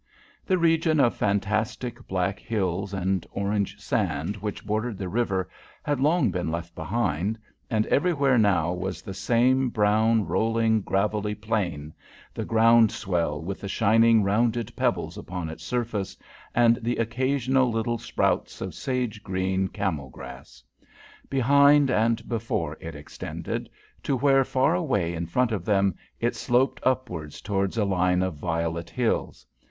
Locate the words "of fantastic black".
0.99-2.39